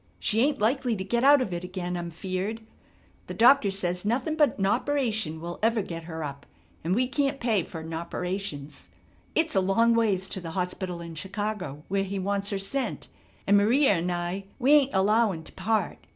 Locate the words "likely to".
0.59-1.03